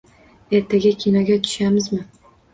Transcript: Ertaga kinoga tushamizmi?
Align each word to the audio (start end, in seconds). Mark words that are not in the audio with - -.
Ertaga 0.59 0.93
kinoga 1.03 1.37
tushamizmi? 1.45 2.01